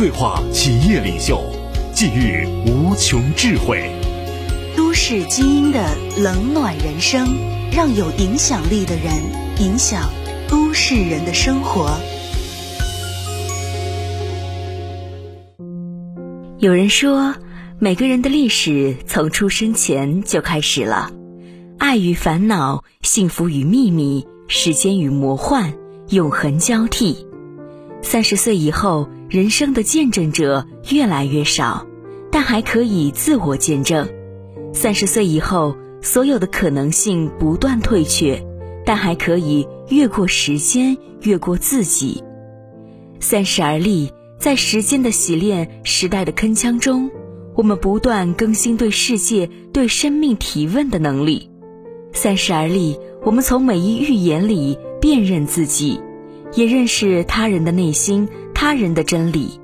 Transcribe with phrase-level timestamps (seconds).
[0.00, 1.38] 对话企业领袖，
[1.92, 3.92] 寄予无穷智慧。
[4.74, 7.28] 都市精英的冷暖人生，
[7.70, 9.12] 让有影响力的人
[9.58, 10.08] 影响
[10.48, 12.00] 都市人的生活。
[16.60, 17.34] 有人说，
[17.78, 21.10] 每个人的历史从出生前就开始了，
[21.76, 25.74] 爱与烦恼，幸福与秘密，时间与魔幻，
[26.08, 27.26] 永恒交替。
[28.10, 31.86] 三十岁以后，人生的见证者越来越少，
[32.32, 34.08] 但还可以自我见证。
[34.74, 38.44] 三十岁以后，所有的可能性不断退却，
[38.84, 42.24] 但还可以越过时间，越过自己。
[43.20, 47.08] 三十而立，在时间的洗练、时代的铿锵中，
[47.54, 51.48] 我们不断更新对世界、对生命提问的能力。
[52.12, 56.00] 三十而立，我们从每一预言里辨认自己，
[56.54, 59.60] 也认识他人的内心、他人的真理。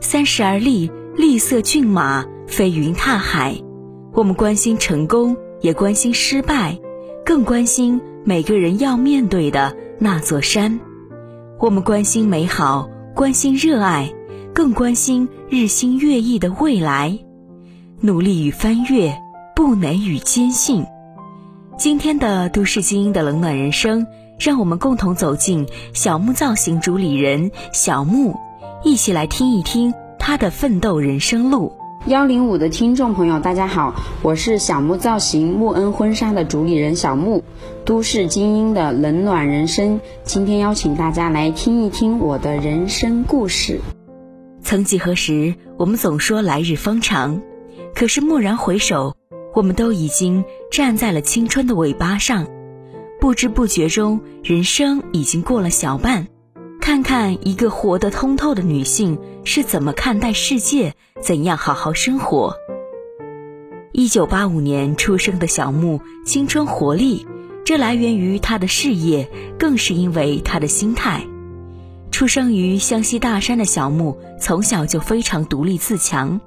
[0.00, 3.56] 三十而立，立色骏马，飞云踏海。
[4.12, 6.78] 我们关心成功，也关心失败，
[7.24, 10.78] 更关心每个人要面对的那座山。
[11.58, 14.12] 我们关心美好，关心热爱，
[14.52, 17.18] 更关心日新月异的未来。
[18.00, 19.16] 努力与翻越，
[19.56, 20.84] 不馁与坚信。
[21.78, 24.06] 今天的都市精英的冷暖人生，
[24.38, 28.36] 让我们共同走进小木造型主理人小木，
[28.82, 31.72] 一起来听一听他的奋斗人生路。
[32.06, 37.42] 幺零五的听众朋友，大家好，我是小木造型木恩婚纱的主理人小木，
[37.86, 43.80] 都市精英的冷暖人生，今天邀请大家来听一听我的人生故事。
[44.62, 47.40] 曾几何时，我们总说来日方长，
[47.94, 49.14] 可是蓦然回首，
[49.54, 52.46] 我们都已经站在了青春的尾巴上，
[53.24, 56.28] 不知不觉中，人生已经过了小半。
[56.78, 62.54] 看看一个活得通透的女性是怎么看待世界，怎样好好生活。
[63.92, 67.26] 一九八五年出生的小木，青春活力，
[67.64, 71.26] 这来源于她的事业，更是因为她的心态。
[72.10, 76.42] 出生于湘西大山的小木，从小就非常独立自强。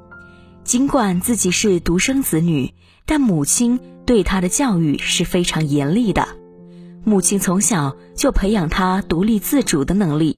[0.63, 2.75] 尽管自己是独生子女，
[3.07, 6.27] 但母亲对她的教育是非常严厉的。
[7.07, 10.38] 母亲从小就培养他独立自主的能力，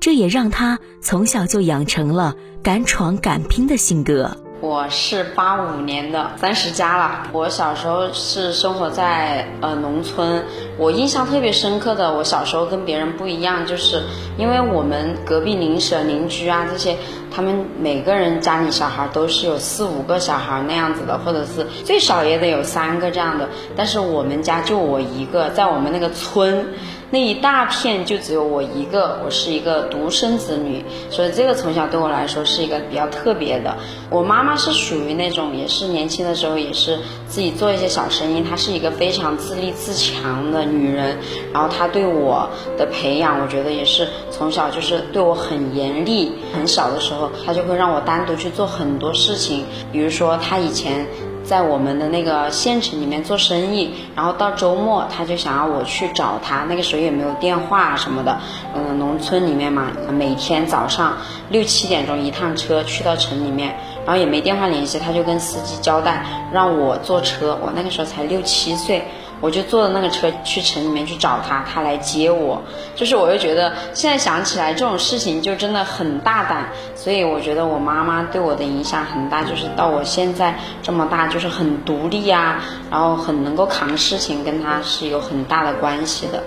[0.00, 4.47] 这也让他从小就养成了敢闯敢拼的性格。
[4.60, 7.28] 我是八五年的，三十加了。
[7.32, 10.44] 我小时候是生活在呃农村，
[10.76, 14.02] 我印象特别深刻的，我小时候跟别人不一样，就是
[14.36, 16.96] 因为我们隔壁邻舍邻居啊这些，
[17.30, 26.66] 他们每个人家里小孩都是有四五个小孩那样子的，或者是最少也得有三个这样的，但是我们家就我一个，在我们那个村。
[27.10, 33.74] 那一大片就只有我一个，我是一个独生子女，所以这个从小对我来说是一个比较特别的。
[34.10, 41.16] 我妈妈是属于那种，也是年轻的时候也是自己做一些小生意，她是一个非常自立自强的女人。
[41.50, 42.46] 然后她对我
[42.76, 46.32] 的培养，我觉得也是从小就是对我很严厉。
[46.52, 51.06] 很小的时候，她就会让我单独去做很多事情，比如说她以前。
[51.48, 56.64] 在我们的那个县城里面做生意，然后到周末他就想要我去找他。
[56.68, 58.38] 那个时候也没有电话什么的，
[58.74, 61.16] 嗯，农村里面嘛，每天早上
[61.48, 66.22] 六七点钟一趟车去到城里面，然后也没电话联系，他就跟司机交代
[66.52, 67.58] 让我坐车。
[67.62, 69.02] 我那个时候才六七岁。
[69.40, 72.62] 我就坐的那个车去城里面去找他，他来接我。
[72.94, 86.42] 就是我又觉得现在想起来这种事情就真的很大胆，所以我觉得我妈妈对我的影响很大，就是到我现在这么大，就是很独立啊，然后很能够扛事情，跟她是有很大的关系的。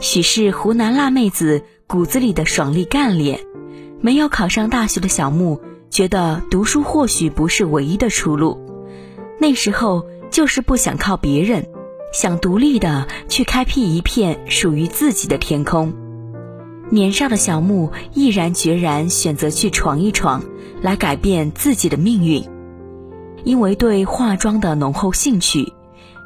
[0.00, 3.40] 许是湖南辣妹子骨子里的爽利干练，
[4.00, 8.60] 没有考上大学的小木觉得读书或许不是唯一的出路，
[9.40, 11.66] 那时候就是不想靠别人。
[12.14, 15.92] 想独立的去开辟一片属于自己的天空。
[16.88, 20.44] 年少的小木毅然决然选择去闯一闯，
[20.80, 22.44] 来改变自己的命运。
[23.42, 25.72] 因为对化妆的浓厚兴趣，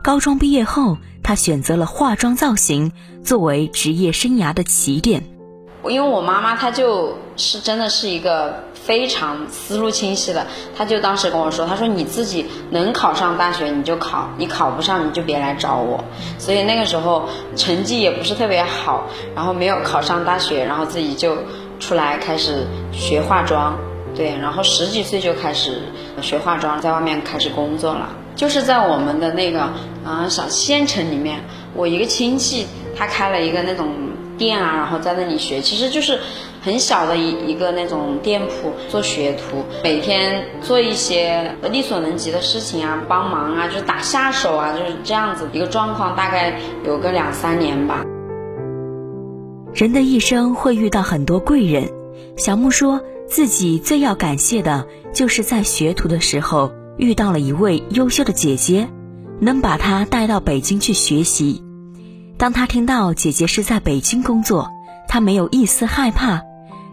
[0.05, 2.93] 高中毕业后，他选择了化妆造型
[3.25, 5.38] 作为职业生涯的起点。
[5.85, 10.47] 因为我妈妈她就是真的是一个非常思路清晰的，
[10.77, 16.03] 她就当时跟我说，她说你自己能考上大学你就考，你考不上你就别来找我。
[16.39, 21.37] 所以那个时候成绩也不是特别好，然后没有考上大学，然后自己就
[21.79, 23.79] 出来开始学化妆，
[24.17, 25.81] 对，然后十几岁就开始
[26.21, 28.09] 学化妆，在外面开始工作了。
[28.35, 29.61] 就是在我们的那个
[30.05, 31.41] 啊小县城里面，
[31.75, 32.67] 我一个亲戚
[32.97, 33.89] 他开了一个那种
[34.39, 36.19] 店啊，然后在那里学，其实就是
[36.63, 48.05] 很小的一一个那种店铺，做学徒，每天做一些力所能及的事情啊，帮忙啊，就是打下手啊，就是这样子一个状况，大概有个两三年吧。
[49.75, 51.91] 人的一生会遇到很多贵人，
[52.37, 56.73] 小木说自己最要感谢的就是在学徒的时候。
[56.99, 58.89] 遇到了一位优秀的姐姐，
[59.39, 61.63] 能把她带到北京去学习。
[62.39, 64.71] 当他听到姐姐是在北京工作，
[65.09, 66.41] 他没有一丝害怕，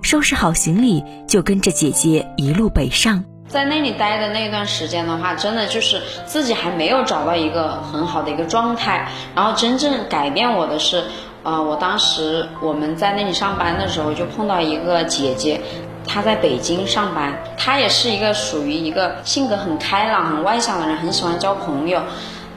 [0.01, 3.24] 收拾好行李就跟着姐姐一路北上。
[3.47, 9.07] 在那里待的那段时间的话，真的就是自己还没有找到一个很好的一个状态。
[9.36, 11.03] 然后真正改变我的是，
[11.44, 15.62] 呃，我当时我们在那里上班的时候，就碰到一个姐姐。
[16.07, 22.01] 她在北京上班，她也是一个属于一个性格很开朗、很外向的人，很喜欢交朋友。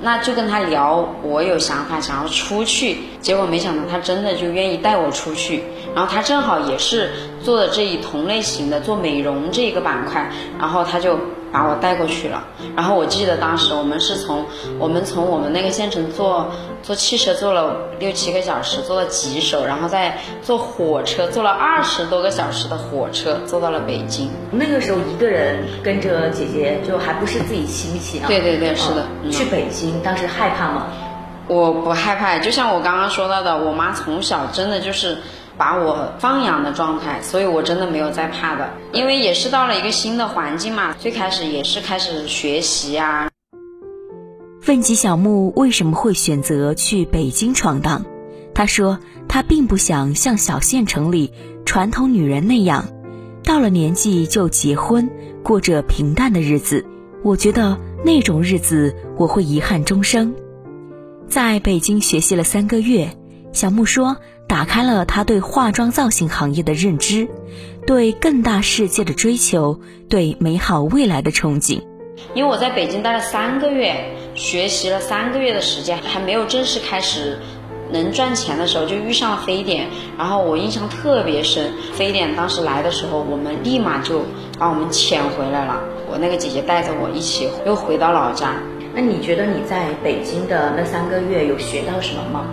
[0.01, 5.63] 那就跟他聊，我有想法想要出去，结果没想到他真的就愿意带我出去。
[5.95, 7.11] 然后他正好也是
[7.43, 11.19] 做的这一同类型的，做美容这一个板块，然后他就。
[11.53, 12.45] 把我带过去了，
[12.77, 14.45] 然后我记得当时我们是从
[14.79, 16.51] 我们从我们那个县城坐
[16.83, 24.31] 坐汽车坐了六七个小时，坐到吉首，然后再坐火车坐了二十多个小时的火车，坐到了北京。
[24.51, 28.25] 那个时候一个人跟着姐姐，就还不是自己亲戚啊。
[28.29, 29.07] 对对对，是的。
[29.31, 30.87] 去北京当时害怕吗？
[31.47, 35.17] 我不害怕，就像我刚刚说到的，我妈从小真的就是。
[35.59, 40.95] 把我放养的状态，所以我真的没有再怕的，因为也是到了一个新的环境嘛。
[41.01, 43.29] 最开始也是开始学习啊。
[44.69, 48.05] 问及小木为什么会选择去北京闯荡，
[48.55, 51.33] 他说他并不想像小县城里
[51.65, 52.85] 传统女人那样，
[53.43, 55.11] 到了年纪就结婚，
[55.43, 56.87] 过着平淡的日子。
[57.25, 60.33] 我觉得那种日子我会遗憾终生。
[61.27, 63.11] 在北京学习了三个月，
[63.53, 64.17] 小木说。
[64.49, 67.29] 打开了他对化妆造型行业的认知，
[67.87, 69.79] 对更大世界的追求，
[70.09, 71.83] 对美好未来的憧憬。
[72.35, 73.95] 因为我在北京待了三个月，
[74.35, 77.39] 学习了三个月的时间，还没有正式开始
[77.93, 79.87] 能赚钱的时候，就遇上了非典。
[80.17, 84.25] 然后我印象特别深，非典当时来的时候，我们立马就
[84.59, 85.83] 把我们遣回来了。
[86.11, 88.55] 我那个姐姐带着我一起又回到老家。
[88.95, 92.47] 那你觉得你在北京的那三个月有学到什么吗？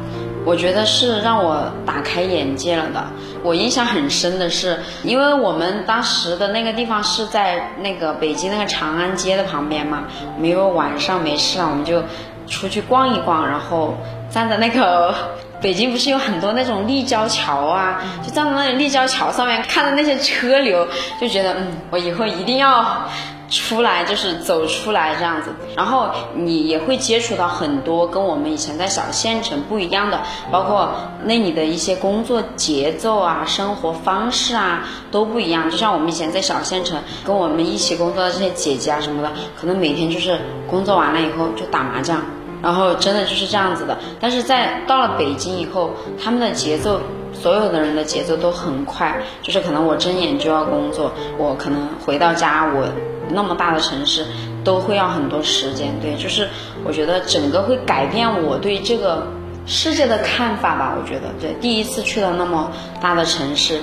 [0.46, 3.04] 我觉得是让我打开眼界了的。
[3.44, 10.04] 我印象很深的是，因为我们当时的那个地方是在那个北京那个长安街的旁边嘛，
[10.36, 12.02] 我们因为晚上没事了，我们就
[12.48, 13.96] 出去逛一逛，然后
[14.30, 15.14] 站在那个
[15.62, 20.88] 北京不是有很多那种立交桥啊，就站在那立交桥上面看着那些车流，
[21.20, 23.08] 就觉得嗯，我以后一定要。
[23.50, 30.22] 出来就是走出来这样子，然后你也会接触到很多跟我们以前在小县城不一样的，
[30.52, 30.90] 包括
[31.24, 35.70] 那里的一些工作节奏啊、生活方式啊都不一样。
[35.70, 42.24] 就像我们以前在小县城跟我们一起工作的这些姐姐啊什么的，可能每天就是工作完了以后就打麻将，
[42.62, 43.98] 然后真的就是这样子的。
[44.20, 47.00] 但是在到了北京以后，他们的节奏。
[47.38, 52.88] 所有的人的节奏都很快，就是可能我睁眼就要工作，我可能回到家，我
[53.30, 54.26] 那么大的城市
[54.64, 55.94] 都会要很多时间。
[56.02, 56.48] 对，就是
[56.86, 59.28] 我觉得整个会改变我对这个
[59.66, 60.96] 世界的看法吧。
[60.98, 62.72] 我觉得，对，第一次去了那么
[63.02, 63.82] 大的城市，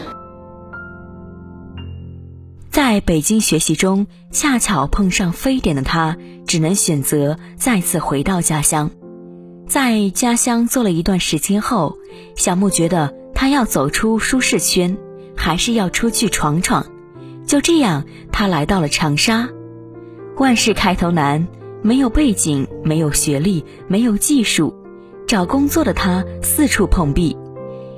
[2.93, 8.91] 在北京学习中恰巧碰上非典的他，只能选择再次回到家乡。
[9.67, 11.97] 在家乡做了一段时间后，
[12.37, 13.15] 小木觉得。
[13.35, 14.99] 他要走出舒适圈，
[15.35, 16.85] 还是要出去闯闯？
[17.47, 19.49] 就这样，他来到了长沙。
[20.37, 21.49] 万事开头难，
[21.81, 24.75] 没有背景，没有学历，没有技术，
[25.27, 27.39] 找工作的他四处碰壁。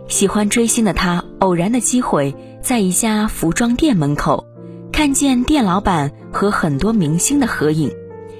[0.06, 2.32] 喜欢追星的他，偶然的机会
[2.62, 4.46] 在一家服装店门口，
[4.94, 7.90] 看见店老板和很多明星的合影。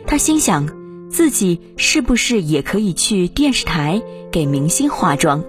[0.07, 0.69] 他心想，
[1.11, 5.43] 自己是不是也可以去电视台给明星化妆？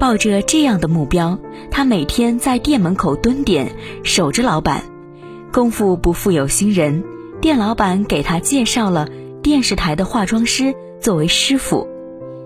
[0.00, 1.38] 抱着这样的目标，
[1.70, 4.82] 他每天在店门口蹲点，守着老板。
[5.52, 7.04] 功夫不负有心人，
[7.42, 9.06] 店老板给他介绍了
[9.42, 11.86] 电视台的化妆师作为师傅。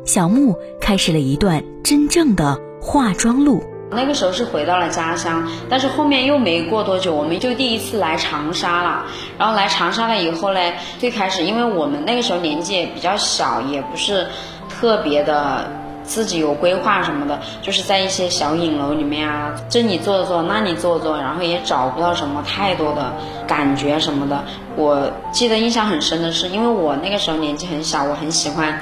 [0.05, 3.63] 小木开始了一段真正的化妆路。
[3.91, 9.05] 那个时候是回到了家乡，但是后面又没过多久，我们就第一次来长沙了。
[9.39, 14.27] 然后来长沙了以后嘞，最开始因为我们那个时候年纪也比较小，也不是
[14.69, 15.71] 特别的
[16.03, 23.13] 自己有规划什么的，就是在一些小影楼里面啊，这里坐坐，那里坐坐，然后也找不到什么太多的
[23.47, 24.45] 感觉什么的。
[24.75, 28.81] 我记得印象很深的是，因为我那个时候年纪很小，我很喜欢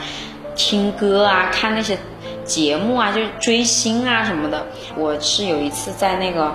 [0.56, 1.98] 听歌啊，看那些。
[2.44, 4.66] 节目啊，就是追星啊什么的。
[4.96, 6.52] 我是有一次在那个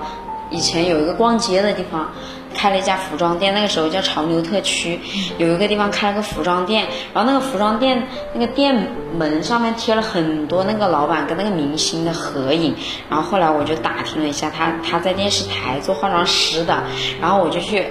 [0.50, 2.12] 以前有一个逛街的地方，
[2.54, 5.00] 开了一家服装店，那个时候叫潮流特区，
[5.38, 12.76] 有一个地方开了个服装店，然后那个服装店那个店门上面贴了很多那个老板跟那个明星的合影，
[13.10, 16.84] 然后后来我就打听了一下，他他在电视台做化妆师的，
[17.22, 17.88] 然后我就去。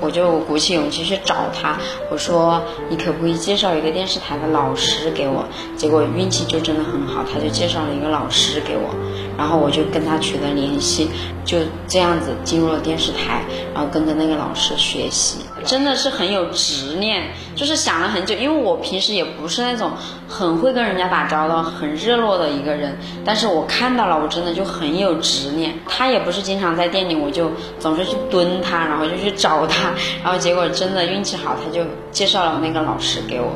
[0.00, 1.78] 我就鼓起勇气去找他，
[2.10, 5.44] 我说你可不可以介绍一个电视台的老师给我？
[5.76, 8.94] 结果运气就真的很好，他就介绍了一个老师给我，
[9.40, 11.08] 然后我就跟他取得联系，
[11.46, 11.56] 就
[11.88, 13.42] 这样子进入了电视台，
[13.72, 15.38] 然后跟着那个老师学习。
[15.64, 17.22] 真的是很有执念，
[17.56, 18.34] 就是想了很久。
[18.34, 19.92] 因为我平时也不是那种
[20.28, 22.94] 很会跟人家打交道、很热络的一个人，
[23.24, 25.72] 但是我看到了，我真的就很有执念。
[25.88, 33.50] 他也不是经常在店里，我就总是去蹲他，然后就去找他，然后结果真的运气好，他就介绍了那个老师给我。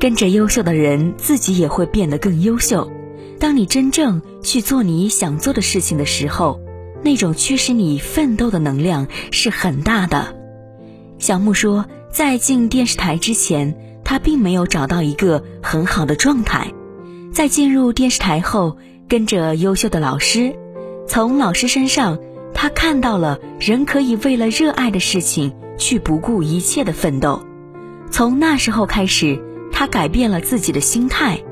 [0.00, 2.90] 跟着优秀的人，自己也会变得更优秀。
[3.38, 6.60] 当你真正去做你想做的事情的时候。
[7.04, 10.34] 那种驱使你奋斗的能量是很大的。
[11.18, 16.72] 小木说，在进电视台之前，他并没有找到一个很好的状态。
[17.30, 20.56] 在进入电视台后，跟着优秀的老师，
[21.06, 22.18] 从老师身上，
[22.54, 27.42] 他看到了人可以为了热爱的事情去不顾一切的奋斗。
[28.10, 29.38] 从那时候开始，
[29.70, 31.44] 他改变了自己的心态，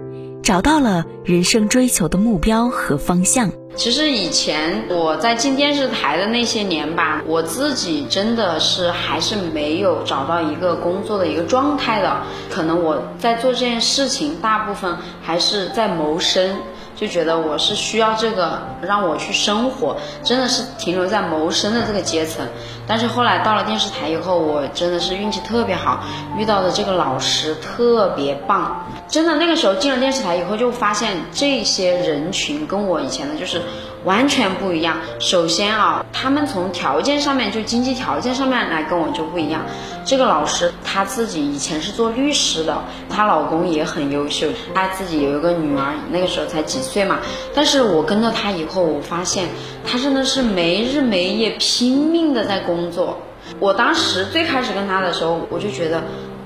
[0.43, 3.51] 找到了人生追求的目标和方向。
[3.75, 12.19] 其实以前我在进电视台的那些年吧，我自己真的是还是没有找到一个工作的一个状态的。
[12.51, 16.55] 可能我在做这件事情，大部分还是在谋生。
[17.03, 22.47] 就觉得我是需要这个让我去生活，真的是停留在谋生的这个阶层。
[22.87, 26.05] 但是后来到了电视台以后，我真的是运气特别好，
[26.39, 28.87] 遇到的这个老师特别棒。
[29.09, 33.61] 真的那个时候进了电视台以后，就发现这些人群跟我以前的就是
[34.05, 34.97] 完全不一样。
[35.19, 39.63] 首先啊，他们从条件上面就经济条件上面来跟我就不一样。
[40.05, 42.77] 这个老师他自己以前是做律师的，
[43.09, 47.19] 她老公也很优秀，她自己有一个女儿，那个时候才几岁嘛。
[47.55, 49.49] 但是我跟着她以后，我发现
[49.87, 53.19] 她真的是没日没夜拼命的在工作。
[53.61, 56.03] 我当时最开始跟她的时候，我就觉得。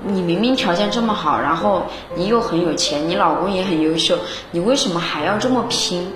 [0.08, 1.84] 你明明条件这么好，然后
[2.14, 4.16] 你又很有钱，你老公也很优秀，
[4.52, 6.08] 你为什么还要这么拼？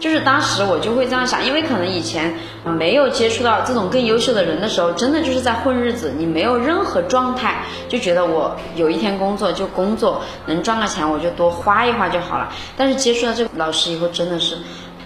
[0.00, 2.32] 就是当时我就会这样想，因为可能以前
[2.64, 12.52] 没有接触到这种更优秀的人的时候，真的就是在混日子，你没有任何状态，就觉得我有一天工作就工作，能赚了钱我就多花一花就好了。
[12.76, 14.56] 但是接触到这个老师以后，真的是。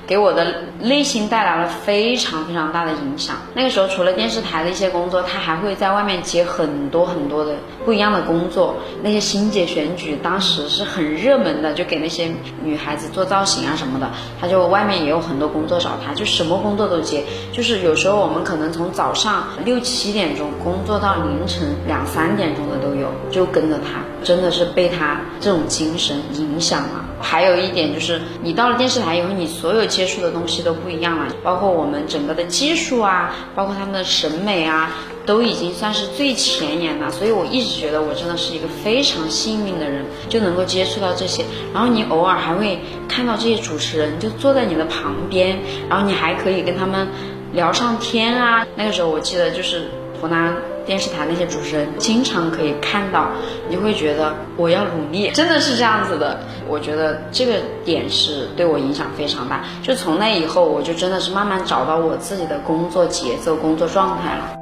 [0.06, 3.36] 给我的内心带来了非常非常大的影响。
[3.54, 7.54] 那个时候，除了电视台的一些工作，他还会在外面接很多很多的
[7.84, 8.76] 不一样的工作。
[9.02, 12.30] 那些星姐选举当时是很热门的，就给那些
[12.62, 14.10] 女孩子做造型啊什么的。
[14.40, 17.24] 他就外面也有很多工作找他，就什么工作都接。
[17.52, 27.04] 就是有时候我们可能从早上六七点钟工作到凌晨两三点钟的都有，就跟着他，真的是被他这种精神影响了。
[27.20, 34.90] 还有一点就是，你到了电视台以后，你所有接触的东西都不一样了，包括我们整个的技术啊，包括他们的审美啊，
[35.24, 37.10] 都已经算是最前沿了。
[37.10, 41.44] 所以我一直觉得我真的是一个非常幸运的人，就能够接触到这些。
[41.72, 47.06] 然后你偶尔还会看到这些主持人就坐在你的旁边，然后你还可以跟他们
[47.52, 48.66] 聊上天啊。
[48.74, 49.88] 那个时候我记得就是
[50.20, 50.56] 湖南。
[50.86, 53.30] 电视台那些主持人经常可以看到，
[53.68, 56.40] 你会觉得我要努力，真的是这样子的。
[56.68, 59.64] 我觉得这个点是对我影响非常大。
[59.82, 64.56] 就从那以后，我就真的是慢慢找到我自己的工作节奏、工作状态了。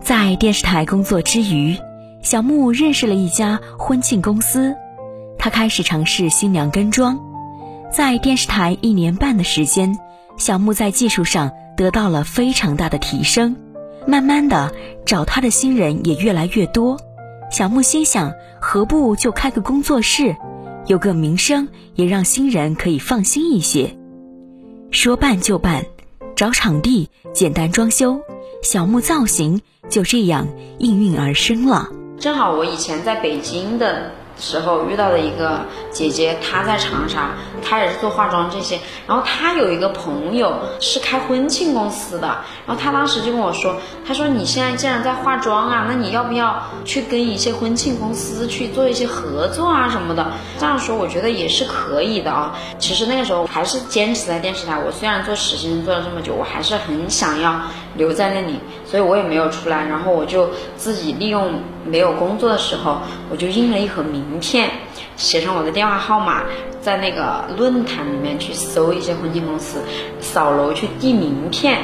[0.00, 1.76] 在电视台工作之余，
[2.22, 4.74] 小木认识了一家婚庆公司，
[5.38, 7.18] 他开始尝试新娘跟妆。
[7.90, 9.96] 在电视台一年半的时间，
[10.36, 13.56] 小木在技术上得到了非常大的提升。
[14.06, 14.72] 慢慢的，
[15.06, 16.98] 找他的新人也越来越多。
[17.50, 20.36] 小木心想，何不就开个工作室，
[20.86, 23.96] 有个名声，也让新人可以放心一些。
[24.90, 25.86] 说办就办，
[26.36, 28.20] 找场地，简单装修，
[28.62, 31.88] 小木造型就这样应运而生了。
[32.18, 35.60] 正好我以前在北京的时候遇到的一个
[35.90, 37.30] 姐姐，她在长沙，
[37.62, 38.78] 她也是做化妆这些。
[39.06, 42.26] 然后她有一个朋友是开婚庆公司的，
[42.66, 43.76] 然后她当时就跟我说，
[44.06, 50.26] 她说你现在既然在化妆啊，那你要不要去跟一些婚庆公司去做一些合作啊什么的？
[50.58, 52.54] 这样说我觉得也是可以的啊。
[52.78, 57.60] 其实那个时候还是坚持在电视台，我虽然做实习生做了这么久，我还是很想要
[57.96, 59.84] 留在那里，所以我也没有出来。
[59.86, 61.52] 然后我就自己利用
[61.84, 62.98] 没有工作的时候，
[63.30, 64.24] 我就印了一盒名。
[64.40, 64.68] 片，
[65.16, 66.42] 写上我的电话号码，
[66.80, 69.78] 在那个论坛里面去搜一些婚庆公司，
[70.20, 71.78] 扫楼去递名片。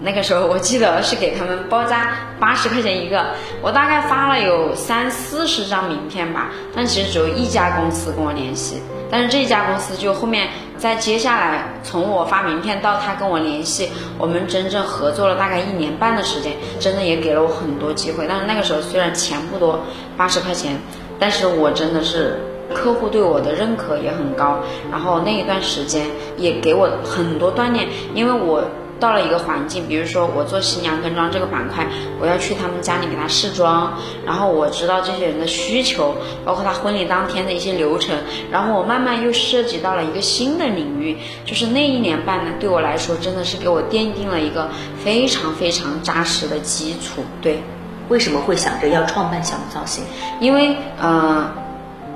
[0.00, 3.26] 那个时候我记得是给他们报价 八十块钱一个，
[3.60, 8.80] 我大概发了有三四十张名片吧，但其实只有一家公司跟我联系。
[9.10, 10.48] 但是这一家公司就后面
[10.78, 18.26] 在接下来，从我发名片到他跟我联系，我们真正合作了大概一年半的时间，真的也给了我很多机会。
[18.28, 19.80] 但是那个时候虽然钱不多，
[20.16, 20.78] 八十块钱。
[21.20, 22.38] 但是我真的是
[22.72, 26.06] 客户对我的认可也很高，然后那一段时间
[26.36, 28.62] 也给我很多锻炼，因为我
[29.00, 31.86] 到了一个环境，比如说我做新娘跟妆这个板块，
[32.20, 33.94] 我要去他们家里给他试妆，
[34.26, 38.16] 然后我知道这些人的需求，包括他婚礼当天的一些流程，
[38.50, 44.68] 然后我慢慢又涉及到了一个新的领域，就是那一年半呢，对我来说真的是给我奠定了一个
[45.04, 47.62] 非常非常扎实的基础，对。
[48.08, 50.02] 为什么会想着要创办小造型？
[50.40, 51.52] 因为，呃，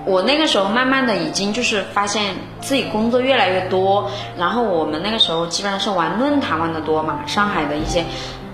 [0.04, 8.04] 我那个时候慢慢的已经就是发现自己工作越来越多，然后我们那个时候基本上是玩论坛玩的多嘛，上海的一些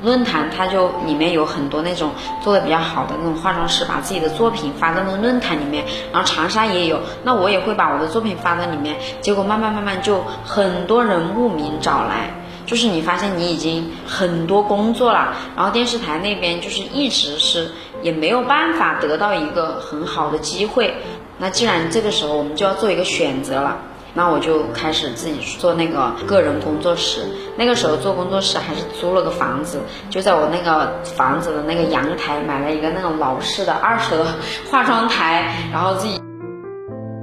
[0.03, 2.11] 论坛，它就里面有很多那种
[2.43, 12.31] 做的比较好的那种化妆师，把自己的作品发在那论坛里面，然后长沙也有，那我也会把我的作品发到里面，结果慢慢慢慢就很多人慕名找来。
[12.67, 17.71] 就是你发现你已经很多工作了，然后电视台那边就是一直是
[18.03, 20.95] 也没有办法得到一个很好的机会。
[21.39, 23.79] 那既然这个时候我们就要做一个选择了，
[24.15, 27.23] 那我就开始自己做那个个人工作室。
[27.57, 29.81] 那个时候做工作室还是租了个房子，
[30.11, 34.27] 就在我那个房子的那个阳台买了一个那种老式的二手的
[34.71, 36.21] 化妆台，然后自己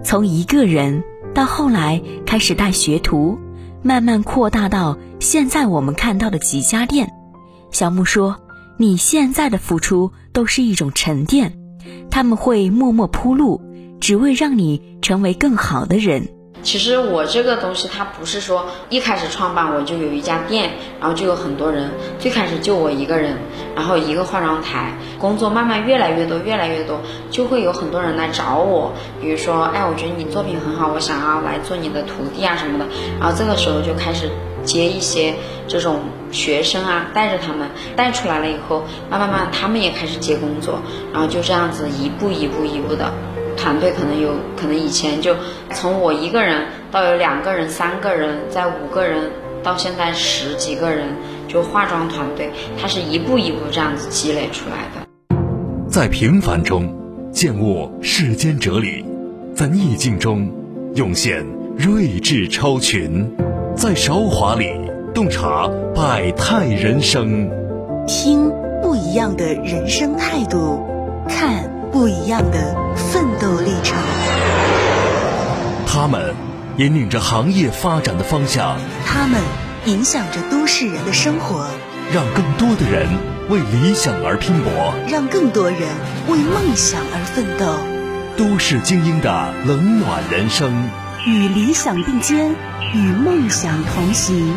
[0.04, 3.40] 从一个人到后来开始带学徒。
[3.82, 7.14] 慢慢扩大到现在我们看到的几家店，
[7.70, 8.38] 小木说
[8.78, 11.54] ：“你现在的付出都是一种沉淀，
[12.10, 13.62] 他们会默默铺路，
[14.00, 16.28] 只为让你成为更好的人。”
[16.64, 21.92] 其实我这个东西，它不是说一开始创办我就有一家店，然后就有很多人。
[22.18, 23.38] 最开始就我一个人，
[23.76, 28.92] 然后一个化妆台，工作慢慢越来越多，越来越多，就会有很多人来找我。
[29.22, 32.88] 比如说，哎，我觉得你作品很好，我想要来做你的徒弟啊什么的。
[33.20, 34.32] 然后这个时候就开始
[34.64, 35.36] 接一些
[35.68, 36.00] 这种
[36.32, 38.82] 学生啊，带着他们带出来了以后，
[39.12, 40.80] 慢慢慢他们也开始接工作，
[41.14, 43.14] 然后就这样子一步一步一步的。
[43.58, 45.36] 团队可能有可能以前就
[45.74, 49.32] 从我一个人到有两个人、三个人，再五个人，
[49.64, 51.08] 到现在十几个人，
[51.48, 55.06] 就化妆团队，它是一步一步这样子积累出来的。
[55.88, 56.94] 在平凡中
[57.32, 59.06] 见悟世间哲理，
[59.54, 60.52] 在逆境中
[60.96, 61.46] 涌现
[61.78, 63.30] 睿智超群，
[63.76, 64.70] 在韶华里
[65.14, 67.50] 洞察百态人生，
[68.08, 70.80] 听不一样的人生态度，
[71.28, 71.75] 看。
[71.96, 73.98] 不一样的奋斗历程，
[75.88, 76.36] 他们
[76.76, 79.40] 引领着行业发展的方向，他们
[79.86, 81.66] 影响着都市人的生活，
[82.14, 83.08] 让更多的人
[83.48, 85.80] 为理想而拼搏，让更多人
[86.28, 87.66] 为梦想而奋斗。
[88.36, 90.74] 都市精英的冷暖人生，
[91.26, 92.54] 与理想并肩，
[92.94, 94.54] 与梦想同行。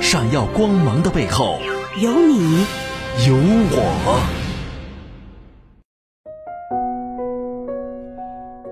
[0.00, 1.60] 闪耀光芒的背后，
[2.00, 2.66] 有你，
[3.28, 4.39] 有我。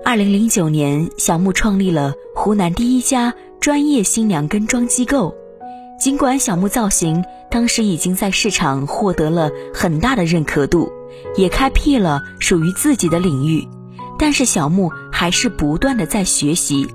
[0.09, 5.35] 二零零九年，小木创立了湖南第一家专业新娘跟妆机构。
[5.99, 10.91] 尽管小木造型当时已经在市场获得了很大的认可度，
[11.35, 13.67] 也开辟了属于自己的领域，
[14.17, 16.87] 但是小木还是不断的在学习，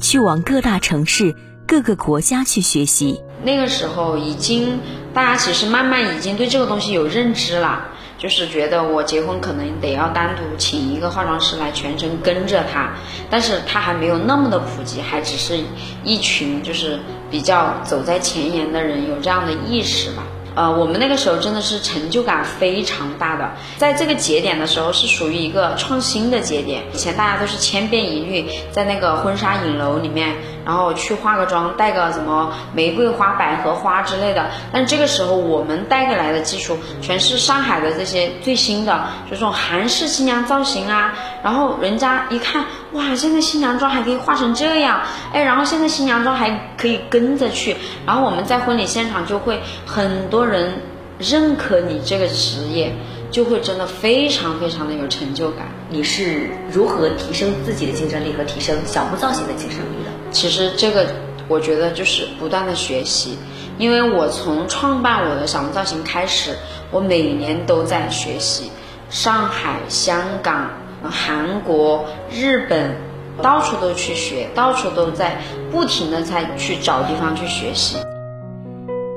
[0.00, 3.20] 去往各大城市、各个国家去学习。
[3.44, 4.80] 那个时候，已经
[5.14, 7.84] 大家其实慢慢已经对这个东西有认知了。
[8.18, 12.92] 就是觉得我结婚可能得要单独请一个化妆师来全程跟着他，
[13.30, 15.56] 但是他还没有那么的普及，还只是
[16.02, 16.98] 一群就是
[17.30, 20.24] 比较走在前沿的人有这样的意识吧。
[20.56, 26.82] 呃，我们那个时候真的是成就感非常大的，在这个节点的时候是属于一个创新的节点。
[26.92, 30.34] 以前大家都是千篇一律，在那个婚纱影楼里面。
[30.68, 34.50] 然后去化个妆，带个什么玫瑰花、百合花之类的。
[34.70, 41.14] 但这个时候我们带过来的技术全是上海的这些最新的，就这种韩式新娘造型啊。
[41.42, 45.00] 然后人家一看，哇，现在新娘妆还可以化成这样，
[45.32, 47.74] 哎，然后现在新娘妆还可以跟着去。
[48.04, 50.82] 然后我们在婚礼现场就会很多人
[51.18, 52.92] 认可你这个职业。
[53.30, 55.68] 就会真的非常非常的有成就感。
[55.90, 60.10] 你是如何提升自己的竞争力和提升小木造型的竞争力的？
[60.30, 61.06] 其实这个
[61.48, 63.38] 我觉得就是不断的学习，
[63.78, 66.56] 因为我从创办我的小木造型开始，
[66.90, 68.70] 我每年都在学习，
[69.10, 70.70] 上海、香港、
[71.02, 72.96] 韩国、日本，
[73.42, 77.96] 到处都去学，到处都在不停的在去找地方去学习。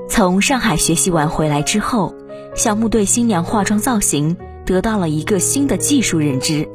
[0.10, 2.14] 从上海学习完回来之后。
[2.62, 6.70] 小木对新娘化妆造型得到了一个新的技术认知。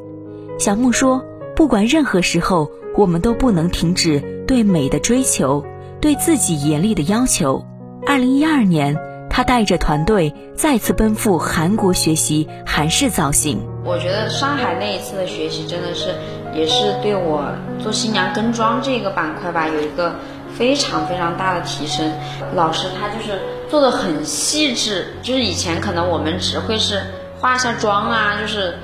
[0.59, 1.23] 小木说
[1.55, 5.63] ：“不管任何时候，我们都不能停止对美的追求，
[6.01, 7.63] 对自己严厉的要求。”
[8.05, 8.97] 二零一二年，
[9.29, 13.57] 他带着团队再次奔赴韩国学习韩式造型。
[13.85, 16.13] 我觉得上海那一次的学习真的是，
[16.53, 17.45] 也是对我
[17.81, 20.13] 做新娘跟妆这个板块吧，有一个。
[20.57, 22.11] 非常非常大的提升，
[22.55, 27.01] 老师他就是做的很细致，就是以前可能我们只会是
[27.39, 28.77] 化一下妆啊，就是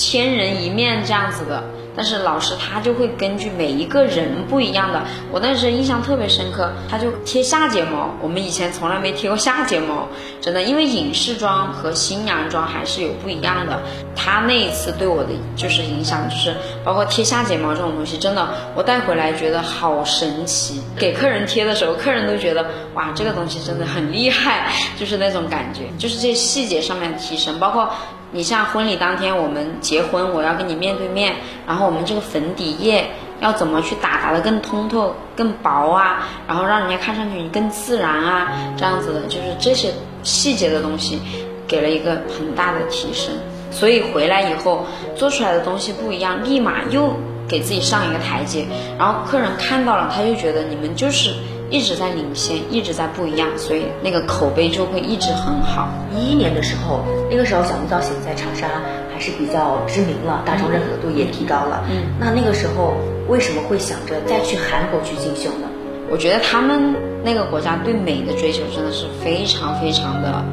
[0.00, 1.62] 千人一面这样子的。
[1.96, 10.08] 但是老师他就会根据每一个人不一样的，我那时印象特别深刻，他就贴下睫毛，我们以前从来没贴过下睫毛，
[10.40, 13.82] 真的，因为影视妆和新娘妆还是有不一样的。
[14.16, 20.80] 他那一次对我的就是影响，就是包括贴下睫毛这种东西，真的，我带回来觉得好神奇。
[20.96, 27.90] 给客人贴的时候，客人都觉得哇，这个东西真的很厉害，就是那种感觉，就是这些细节上面的提升，包括。
[28.32, 31.34] 你像婚礼当天，我们结婚，我要跟你面对面，
[31.66, 41.20] 然后我们这个粉底液要怎么去打，打得更通透、更薄啊，然后让人家看上去你更自然啊，这样子的，就是这些细节的东西，
[41.66, 43.34] 给了一个很大的提升。
[43.70, 47.14] 所以回来以后做出来的东西不一样，立马又
[47.48, 48.64] 给自己上一个台阶，
[48.98, 51.34] 然后客人看到了，他就觉得你们就是。
[51.70, 55.88] 一直在领先，一直在不一样，所以那个口碑就会一直很好。
[56.12, 58.66] 一一年的时候，那个时候小木造型在长沙
[59.12, 61.84] 还是比较知名了，大众认可度也提高了。
[61.88, 62.94] 嗯，那那个时候
[63.28, 65.68] 为什么会想着再去韩国去进修呢？
[66.10, 70.44] 我觉得他们那个国家对美的追求真的是非常非常的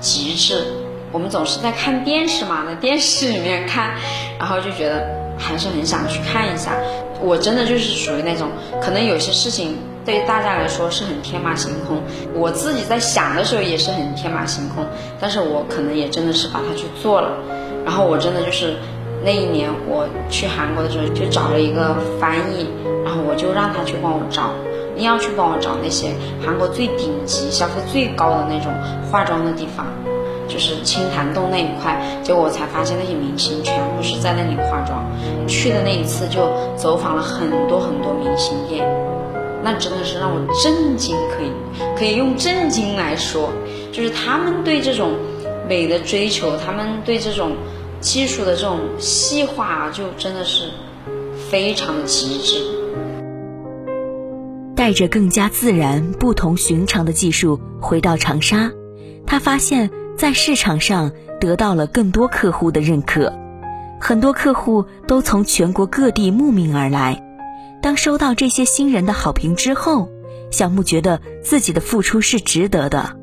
[0.00, 0.62] 极致。
[1.10, 3.94] 我们总是在看电视嘛，在电视里面看，
[4.38, 5.02] 然后就觉得
[5.38, 6.76] 还是很想去看一下。
[7.22, 8.50] 我真的就是属于那种，
[8.82, 9.78] 可能有些事情。
[10.08, 12.00] 对于大家来说是很天马行空，
[12.32, 14.82] 我自己在想的时候也是很天马行空，
[15.20, 17.32] 但是我可能也真的是把它去做了。
[17.84, 18.76] 然后我真的就是
[19.22, 22.70] 那一年我去韩国的时候，就找了一个翻译，
[23.04, 24.54] 然后我就让他去帮我找，
[24.96, 26.08] 一定要去帮我找那些
[26.42, 28.72] 韩国最顶级、消费最高的那种
[29.12, 29.84] 化妆的地方，
[30.48, 32.00] 就是清潭洞那一块。
[32.22, 35.04] 结果我才发现那些明星全部是在那里化妆。
[35.46, 38.88] 去的那一次就走访了很多很多明星店。
[39.62, 41.50] 那真的是让我震惊，可以
[41.98, 43.50] 可以用震惊来说，
[43.92, 45.12] 就是他们对这种
[45.68, 47.56] 美的追求，他们对这种
[48.00, 50.70] 技术的这种细化，就真的是
[51.50, 52.62] 非常的极致。
[54.76, 58.70] 带着更加自然、不同寻常的技术回到长沙，
[59.26, 63.32] 他发现，在市场上得到了更多客户的认可，
[64.00, 67.27] 很多客户都从全国各地慕名而来。
[67.80, 70.08] 当收到这些新人的好评之后，
[70.50, 73.16] 小木觉得自己的付出是值得的，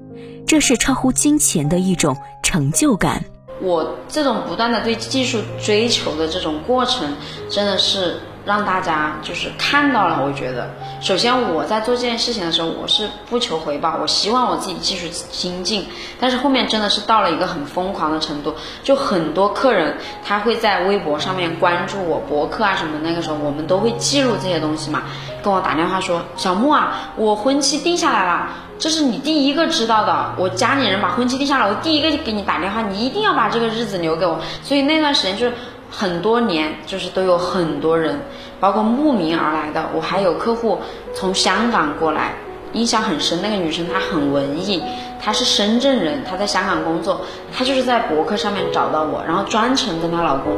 [0.48, 3.24] 这是超乎金钱的一种成就感。
[3.62, 7.16] 我这种不断的对技术追求的这种过程，
[7.50, 8.18] 真的是。
[8.46, 10.70] 让大家就是看到了，我觉得，
[11.02, 15.88] 首先我在做这件事情的时候，我是不求回报，我希望我自己技术精进。
[16.20, 18.54] 但是后面真的是到了一个很疯狂的程度，
[18.84, 25.02] 就很多客人他会在微博上面关注我博客啊什么，那个时候我们都会记录这些东西嘛，
[25.44, 34.40] 跟我打电话说，小木啊，我婚期定下来了，这是你第一个知道的，我家里人把婚期定下来，我第一个就给你打电话，你一定要把这个日子留给我。
[34.62, 35.54] 所以那段时间就是。
[35.98, 38.20] 很多年，就是都有很多人，
[38.60, 39.86] 包括慕名而来的。
[39.96, 40.78] 我还有客户
[41.14, 42.34] 从香港过来，
[42.74, 43.40] 印象很深。
[43.42, 44.84] 那个女生她很文艺，
[45.22, 47.22] 她是深圳人，她在香港工作，
[47.56, 50.52] 她就是在博客上面找到我，然后专程跟她老公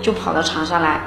[0.00, 1.00] 就跑到长沙来。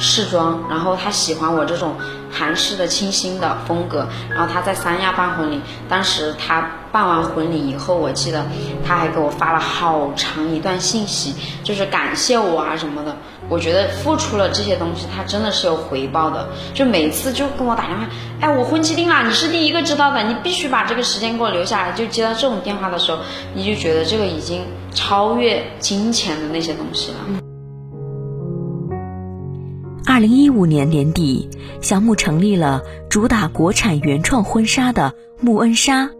[0.00, 1.94] 试妆，然后他喜欢我这种
[2.32, 8.44] 韩式的清新的风格，然后他在三亚办婚礼，当时他办完婚礼以后，我记得
[8.84, 13.14] 他还给我发了好长一段信息，就是感谢我啊什么的，
[13.48, 16.48] 我觉得付出了这些东西，他真的是有回报的。
[16.72, 18.08] 就每次就跟我打电话，
[18.40, 21.92] 哎，我婚期定了，你是第一个知道的，你必须把这个时间给我留下来。
[21.92, 23.18] 就接到这种电话的时候，
[23.54, 24.62] 你就觉得这个已经
[24.94, 27.40] 超越金钱的那些东西了。
[30.12, 31.48] 二零一五年年底，
[31.80, 36.10] 小木成立了主打国产原创婚纱的木恩纱，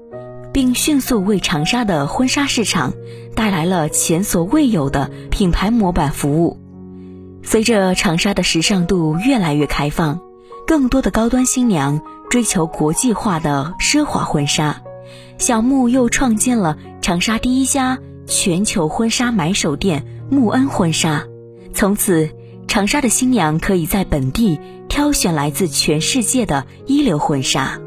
[0.53, 2.93] 并迅速为长沙的婚纱市场
[3.35, 6.61] 带来了前所未有的品牌模板服务。
[7.43, 10.21] 随着长沙的时尚度越来越开放，
[10.69, 12.01] 更多的高端新娘
[12.31, 14.83] 追求国际化的奢华婚纱，
[15.37, 21.25] 小木又创建了长沙第一家全球婚纱买手店木恩婚纱。
[21.73, 22.31] 从此，
[22.71, 27.81] 长沙的新娘可以在本地挑选来自全世界的一流婚纱。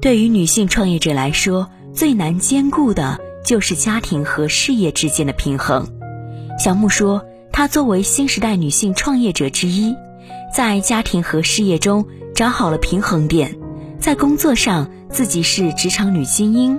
[0.00, 5.88] 对于女性创业者来说，最难兼顾的就是家庭和事业之间的平衡。
[6.62, 7.26] 小木说。
[7.52, 9.94] 她作为新时代女性创业者之一，
[10.52, 13.56] 在家庭和事业中找好了平衡点。
[14.00, 16.78] 在工作上，自己是职场女精英；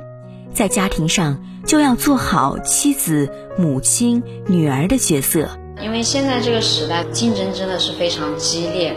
[0.53, 5.49] 在家庭上，就要做好妻子、母亲、女儿的角色。
[5.81, 8.95] 因为现在这个时代竞争真的是非常激烈，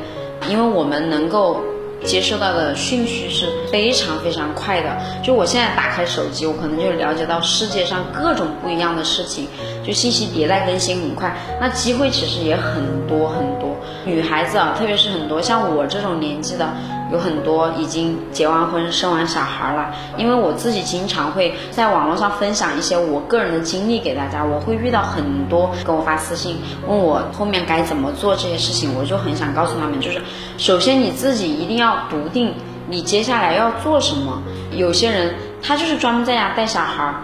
[0.49, 1.61] 因为我们能够。
[2.05, 9.49] 接受到的讯息是非常非常快的，就我现在打开手机，我可能就了解到世界上各种不一样的事情，
[9.85, 13.77] 就信息迭代更新很快，那机会其实也很多很多。
[14.07, 16.73] 女孩子啊，特别是很多像我这种年纪的。
[17.11, 30.21] 有很多已经结完婚、生完小孩了，因为我自己经常会在网络上分享一些我个人的经历给大家，我会遇到很多跟我发私信问我后面该怎么做这些事情，我就很想告诉他们，就是
[30.59, 32.53] 首先你自己一定要笃定
[32.89, 34.43] 你接下来要做什么。
[34.73, 37.15] 有些人他就是专门在家带小孩，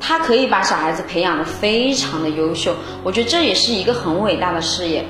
[0.00, 2.74] 他可以把小孩子培养的非常的优秀，
[3.04, 5.04] 我觉得这也是一个很伟大的事业。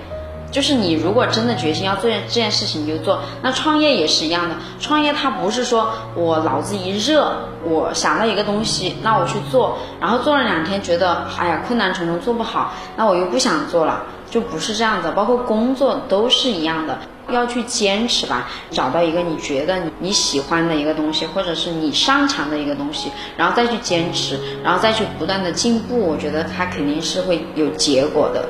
[0.50, 3.20] 就是你如果真的决心要做这件事情，你就做。
[3.42, 7.30] 那创业也是一样的，创业它不是说我脑子一热，
[7.64, 15.12] 我想到一个东西，那我去做，然后做了两天觉得哎呀困难重重做不好，那我又不想做了，就不是这样的。
[15.12, 16.98] 包括工作都是一样的，
[17.30, 28.48] 要去坚持吧，找到一个你觉得你你喜欢的一个东西，或者是你擅长的一个东西，然后再去坚持，然后再去不断的进步，我觉得它肯定是会有结果的。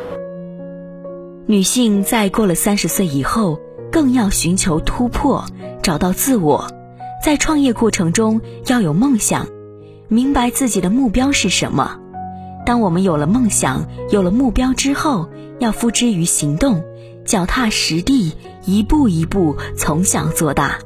[1.51, 3.59] 女性在过了三十岁以后，
[3.91, 5.47] 更要寻求突破，
[5.83, 6.71] 找到自我。
[7.25, 9.49] 在创业过程中要有梦想，
[10.09, 12.01] 明白自己的目标是什么。
[12.67, 16.85] 当我们有了梦想、有了目标之后，要付之于行动，
[17.25, 18.35] 脚踏实地，
[18.67, 20.79] 一步一步从小做大，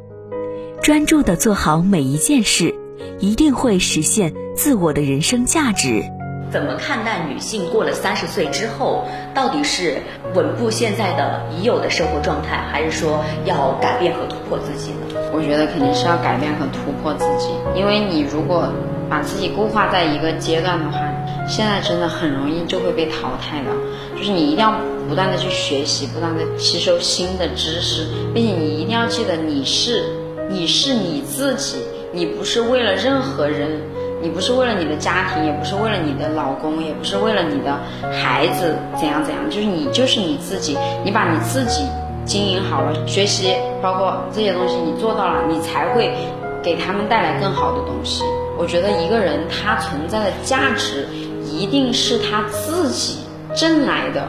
[0.80, 2.72] 专注的做好每一件事，
[3.18, 6.04] 一定会实现自我的人生价值。
[6.52, 9.96] 怎么看待女性过了三十岁之后，到底是
[10.34, 15.18] 稳步现在的已有的生活状态，还是说要改变和突破自己呢？
[15.32, 18.68] 我觉得肯定是要改变和突破自己，因为你如果
[19.08, 21.00] 把自己固化在一个阶段的话，
[21.48, 23.70] 现在真的很容易就会被淘汰的。
[24.14, 24.74] 就是你一定要
[25.08, 30.04] 不断的去学习，不断的吸收新的知识，并且你一定要记得你是
[30.50, 31.78] 你是你自己，
[32.12, 33.80] 你不是为了任何人。
[34.22, 37.76] 你不是为了你的家庭，也不是为了你的老公，也不是为了你的
[38.12, 41.84] 孩子怎样怎样，就是你就是你自己，你把你自己
[42.24, 46.14] 经营好了，学习包括这些东西你做到了，你才会
[46.62, 48.22] 给他们带来更好的东西。
[48.56, 51.08] 我觉得一个人他存在的价值
[51.44, 53.18] 一定是他自己
[53.56, 54.28] 挣来的。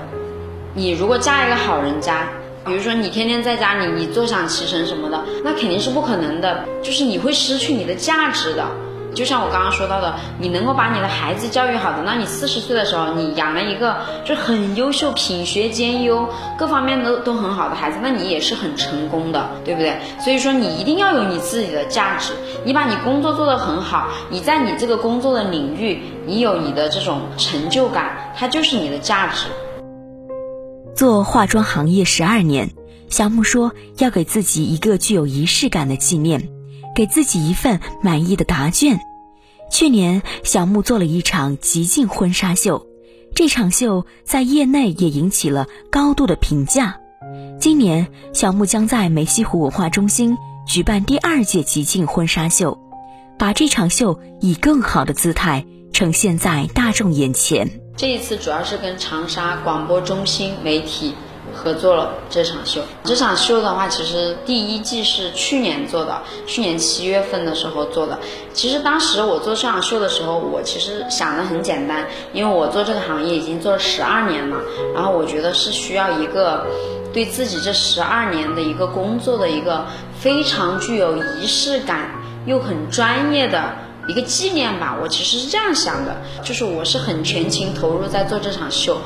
[0.73, 2.27] 你如果嫁一个好人家，
[2.65, 8.65] 比如说你天天在家里你坐享其成什么的，那肯定是不可能的，就是你会失去你的价值的。
[9.13, 19.97] 就像我刚刚说到的，你能够把你的孩子教育好的，那你四十岁的时候，你养了一个就很优秀、品学兼优、各方面都都很好的孩子，那你也是很成功的，对不对？
[20.19, 29.47] 所以说，你一定要有你自己的价值，你把你工作做得很好，你在你这个工作的领域，你有你的这种成就感，它就是你的价值。
[30.95, 32.69] 做化妆行业十二年，
[33.09, 36.49] 小木说要给自己一个具有仪式感的纪念。
[36.95, 38.99] 给自己一份满意的答卷。
[39.71, 42.85] 去年，小木做了一场极尽婚纱秀，
[43.33, 46.97] 这场秀在业内也引起了高度的评价。
[47.59, 52.77] 今年，小木将在梅溪湖文化中心举办第二届极尽婚纱秀，
[53.39, 57.67] 把这场秀以更好的姿态呈现在大众眼前。
[57.95, 61.15] 这一次主要是跟长沙广播中心媒体
[61.51, 62.81] 合作了这场秀。
[63.03, 68.17] 这场秀的话，其实第一季是去年做的，去年七月份的时候做的。
[68.53, 74.57] 其实当时我做这场秀的时候，我其实想的很简单，因为我做这个行业已经做了十二年了，
[74.93, 76.65] 然后我觉得是需要一个
[77.11, 79.85] 对自己这十二年的一个工作的一个
[80.19, 82.11] 非常具有仪式感
[82.45, 83.73] 又很专业的。
[84.05, 88.97] 一个纪念吧，我其实是这样想的，就是我是很全情投入在做这场秀，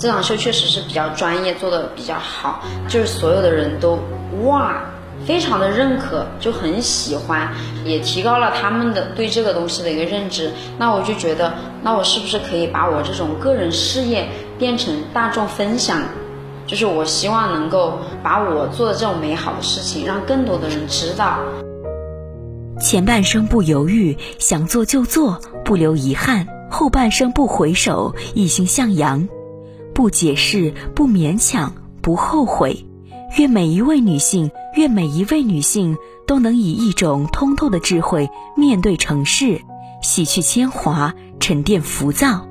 [0.00, 3.98] 这场秀确实是比较专业，做的比较好，就是所有的人都
[4.44, 4.80] 哇，
[5.26, 7.52] 非常的认可，就很喜欢，
[7.84, 10.50] 也提高了他们的对这个东西的一个认知。
[10.78, 14.26] 那我就觉得，那我是不是可以把我这种个人事业
[14.58, 16.00] 变成大众分享？
[16.66, 21.38] 就是我希望能够把我做的这种美好的事情，让更多的人知道。
[22.80, 29.28] 前半生不犹豫，想做就做，不留遗憾；后半生不回首，一心向阳，
[29.94, 32.84] 不解释，不勉强，不后悔。
[33.38, 39.60] 愿每一位女性，愿每一位女性都能以一种通透的智慧面对城市，
[40.02, 42.46] 洗去铅华，沉淀浮躁。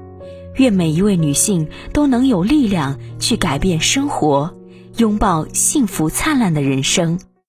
[0.56, 4.54] 愿每一位女性都能有力量去改变生活，
[4.98, 7.20] 拥抱幸福灿烂的人生。